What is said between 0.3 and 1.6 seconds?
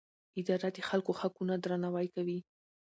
اداره د خلکو حقونه